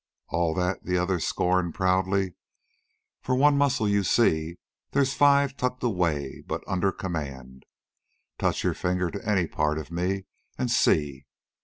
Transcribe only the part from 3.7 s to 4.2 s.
you